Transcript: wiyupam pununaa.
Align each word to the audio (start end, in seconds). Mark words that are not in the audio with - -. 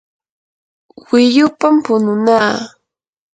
wiyupam 1.09 1.75
pununaa. 1.85 2.53